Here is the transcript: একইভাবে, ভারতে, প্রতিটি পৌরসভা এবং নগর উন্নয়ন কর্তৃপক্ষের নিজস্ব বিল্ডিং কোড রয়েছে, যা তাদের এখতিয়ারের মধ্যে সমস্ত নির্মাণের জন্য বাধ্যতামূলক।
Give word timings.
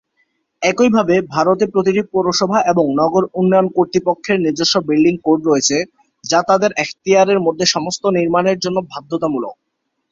একইভাবে, 0.61 1.15
ভারতে, 1.27 1.65
প্রতিটি 1.67 2.01
পৌরসভা 2.11 2.57
এবং 2.71 2.85
নগর 2.95 3.23
উন্নয়ন 3.33 3.67
কর্তৃপক্ষের 3.75 4.37
নিজস্ব 4.39 4.75
বিল্ডিং 4.87 5.15
কোড 5.23 5.39
রয়েছে, 5.45 5.77
যা 6.23 6.39
তাদের 6.49 6.71
এখতিয়ারের 6.75 7.39
মধ্যে 7.39 7.65
সমস্ত 7.65 8.03
নির্মাণের 8.17 8.57
জন্য 8.59 8.77
বাধ্যতামূলক। 8.91 9.55